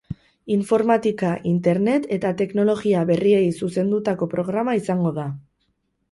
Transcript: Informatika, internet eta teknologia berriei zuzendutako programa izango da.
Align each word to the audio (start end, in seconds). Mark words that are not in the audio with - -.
Informatika, 0.53 1.33
internet 1.49 2.07
eta 2.17 2.31
teknologia 2.39 3.03
berriei 3.09 3.43
zuzendutako 3.67 4.29
programa 4.31 4.75
izango 4.79 5.13
da. 5.19 5.27